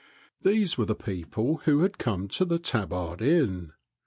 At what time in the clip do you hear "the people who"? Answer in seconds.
0.85-1.81